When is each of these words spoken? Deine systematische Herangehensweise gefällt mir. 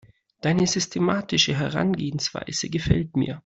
Deine 0.41 0.65
systematische 0.65 1.53
Herangehensweise 1.53 2.71
gefällt 2.71 3.15
mir. 3.15 3.39